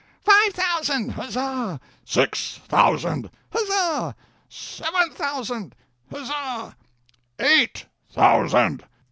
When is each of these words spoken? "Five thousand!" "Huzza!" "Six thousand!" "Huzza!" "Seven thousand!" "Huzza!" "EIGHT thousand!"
"Five 0.23 0.53
thousand!" 0.55 1.11
"Huzza!" 1.11 1.79
"Six 2.05 2.59
thousand!" 2.67 3.29
"Huzza!" 3.53 4.15
"Seven 4.49 5.11
thousand!" 5.11 5.75
"Huzza!" 6.11 6.75
"EIGHT 7.37 7.85
thousand!" 8.09 8.83